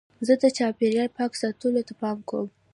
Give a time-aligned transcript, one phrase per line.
[0.27, 2.47] زه د چاپېریال پاک ساتلو ته پام کوم.